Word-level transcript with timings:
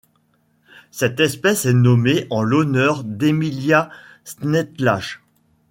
Cette 0.89 1.19
espèce 1.19 1.67
est 1.67 1.73
nommée 1.75 2.25
en 2.31 2.41
l'honneur 2.41 3.03
d'Emilia 3.03 3.91
Snethlage. 4.25 5.21